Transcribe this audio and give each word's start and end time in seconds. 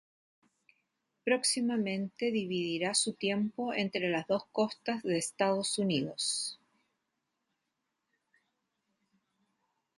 Próximamente 1.23 2.31
dividirá 2.31 2.95
su 2.95 3.13
tiempo 3.13 3.71
entre 3.71 4.09
las 4.09 4.25
dos 4.25 4.45
costas 4.51 5.03
de 5.03 5.19
Estados 5.19 5.77
Unidos. 5.77 6.59